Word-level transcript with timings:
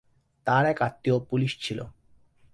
তাঁর 0.47 0.63
এক 0.65 0.81
আত্নীয় 0.81 1.17
পুলিশ 1.19 1.51
ছিল। 1.61 1.79